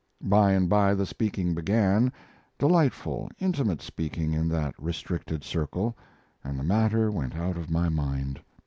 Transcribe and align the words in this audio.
By 0.23 0.53
and 0.53 0.67
by 0.67 0.95
the 0.95 1.05
speaking 1.05 1.53
began 1.53 2.11
delightful, 2.57 3.29
intimate 3.37 3.83
speaking 3.83 4.33
in 4.33 4.47
that 4.49 4.73
restricted 4.81 5.43
circle 5.43 5.95
and 6.43 6.57
the 6.57 6.63
matter 6.63 7.11
went 7.11 7.35
out 7.35 7.55
of 7.55 7.69
my 7.69 7.87
mind. 7.87 8.41